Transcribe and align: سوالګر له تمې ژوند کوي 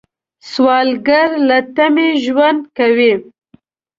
سوالګر 0.51 1.29
له 1.47 1.57
تمې 1.75 2.09
ژوند 2.23 2.61
کوي 2.77 3.13